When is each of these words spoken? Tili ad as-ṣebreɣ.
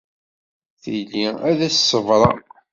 Tili 0.81 1.25
ad 1.49 1.59
as-ṣebreɣ. 1.67 2.35